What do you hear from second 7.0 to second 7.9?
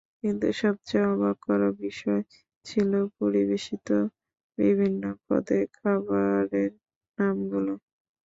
নামগুলো।